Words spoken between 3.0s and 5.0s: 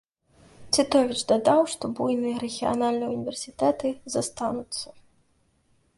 ўніверсітэты застануцца.